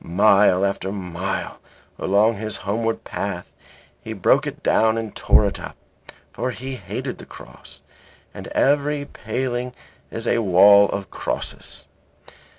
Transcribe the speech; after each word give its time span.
Mile 0.03 0.65
after 0.65 0.91
mile 0.91 1.59
along 1.99 2.37
his 2.37 2.57
homeward 2.65 3.03
path 3.03 3.53
he 4.03 4.13
broke 4.13 4.47
it 4.47 4.63
down 4.63 4.97
and 4.97 5.15
tore 5.15 5.45
it 5.45 5.59
up. 5.59 5.77
For 6.31 6.49
he 6.49 6.75
hated 6.75 7.19
the 7.19 7.25
cross 7.27 7.81
and 8.33 8.47
every 8.47 9.05
paling 9.05 9.75
is 10.09 10.25
a 10.27 10.39
wall 10.39 10.89
of 10.89 11.11
crosses. 11.11 11.85